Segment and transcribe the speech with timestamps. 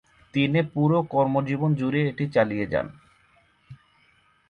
[0.33, 2.87] তিনি তার পুরো কর্মজীবন জুড়ে এটি চালিয়ে যান।